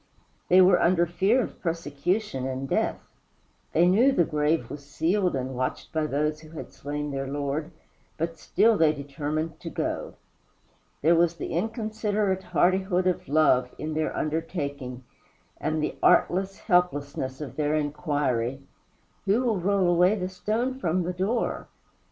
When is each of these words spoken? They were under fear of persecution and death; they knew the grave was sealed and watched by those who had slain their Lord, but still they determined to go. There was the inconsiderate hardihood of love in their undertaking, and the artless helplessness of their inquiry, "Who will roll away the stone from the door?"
They 0.49 0.61
were 0.61 0.81
under 0.81 1.05
fear 1.05 1.43
of 1.43 1.61
persecution 1.61 2.47
and 2.47 2.67
death; 2.67 2.97
they 3.71 3.87
knew 3.87 4.11
the 4.11 4.23
grave 4.23 4.67
was 4.67 4.83
sealed 4.83 5.35
and 5.35 5.53
watched 5.53 5.93
by 5.93 6.07
those 6.07 6.39
who 6.39 6.49
had 6.57 6.73
slain 6.73 7.11
their 7.11 7.27
Lord, 7.27 7.69
but 8.17 8.39
still 8.39 8.79
they 8.79 8.93
determined 8.93 9.59
to 9.59 9.69
go. 9.69 10.15
There 11.03 11.13
was 11.13 11.35
the 11.35 11.49
inconsiderate 11.53 12.41
hardihood 12.41 13.05
of 13.05 13.27
love 13.27 13.69
in 13.77 13.93
their 13.93 14.17
undertaking, 14.17 15.03
and 15.59 15.83
the 15.83 15.95
artless 16.01 16.57
helplessness 16.61 17.39
of 17.39 17.55
their 17.55 17.75
inquiry, 17.75 18.63
"Who 19.25 19.43
will 19.43 19.59
roll 19.59 19.87
away 19.87 20.15
the 20.15 20.29
stone 20.29 20.79
from 20.79 21.03
the 21.03 21.13
door?" 21.13 21.67